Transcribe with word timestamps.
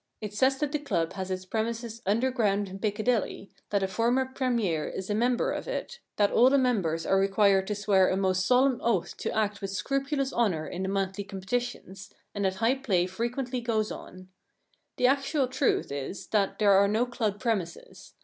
It 0.19 0.33
says 0.33 0.57
that 0.57 0.71
the 0.71 0.79
club 0.79 1.13
has 1.13 1.29
its 1.29 1.45
premises 1.45 2.01
underground 2.07 2.69
in 2.69 2.79
Piccadilly, 2.79 3.51
that 3.69 3.83
a 3.83 3.87
former 3.87 4.25
Premier 4.25 4.87
is 4.87 5.11
a 5.11 5.13
member 5.13 5.51
of 5.51 5.67
it, 5.67 5.99
that 6.15 6.31
all 6.31 6.49
the 6.49 6.57
members 6.57 7.05
are 7.05 7.19
required 7.19 7.67
to 7.67 7.75
swear 7.75 8.09
a 8.09 8.17
most 8.17 8.47
solemn 8.47 8.81
oath 8.83 9.15
to 9.17 9.29
act 9.29 9.29
3 9.29 9.29
The 9.29 9.29
Problem 9.29 9.49
Club 9.49 9.61
with 9.61 9.69
scrupulous 9.69 10.33
honour 10.33 10.65
in 10.67 10.81
the 10.81 10.89
monthly 10.89 11.23
com 11.23 11.41
petitions, 11.41 12.09
and 12.33 12.45
that 12.45 12.55
high 12.55 12.73
play 12.73 13.05
frequently 13.05 13.61
goes 13.61 13.91
on. 13.91 14.29
The 14.97 15.05
actual 15.05 15.47
truth 15.47 15.91
is 15.91 16.25
that 16.29 16.57
there 16.57 16.71
are 16.71 16.87
no 16.87 17.05
club 17.05 17.39
premises. 17.39 18.15